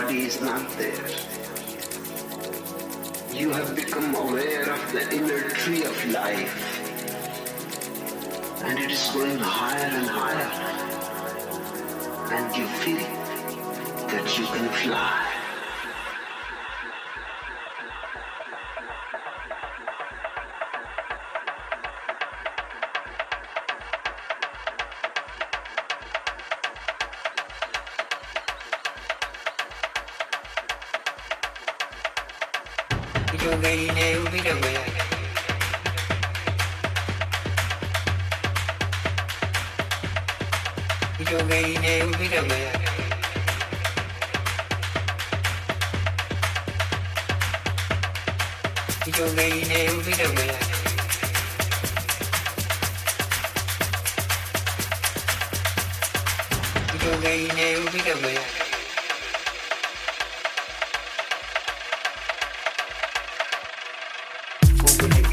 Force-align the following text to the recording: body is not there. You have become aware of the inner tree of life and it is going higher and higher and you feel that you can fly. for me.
body 0.00 0.22
is 0.22 0.40
not 0.40 0.64
there. 0.78 1.08
You 3.32 3.50
have 3.50 3.74
become 3.74 4.14
aware 4.14 4.70
of 4.70 4.92
the 4.92 5.02
inner 5.12 5.48
tree 5.60 5.82
of 5.84 5.96
life 6.12 6.56
and 8.64 8.78
it 8.78 8.90
is 8.92 9.10
going 9.12 9.38
higher 9.38 9.90
and 10.00 10.06
higher 10.06 10.50
and 12.36 12.56
you 12.56 12.66
feel 12.82 13.08
that 14.12 14.38
you 14.38 14.46
can 14.46 14.68
fly. 14.68 15.27
for 64.86 65.08
me. 65.08 65.27